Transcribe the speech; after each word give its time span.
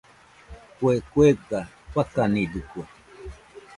Kue 0.77 0.93
kuega 1.11 1.59
fakanidɨkue. 1.93 2.83